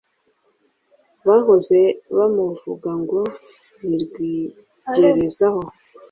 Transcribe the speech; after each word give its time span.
bahoze 1.27 1.79
bamuvuga 2.17 2.89
ngo 3.01 3.21
ni 3.85 3.95
rwigerezaho 4.03 5.61